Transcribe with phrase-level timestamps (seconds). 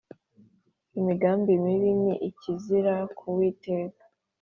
[0.99, 4.03] imigambi mibi ni ikizira ku uwiteka,